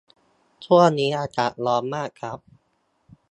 [0.65, 2.39] ช่วงนี้อากาศร้อนมากครับ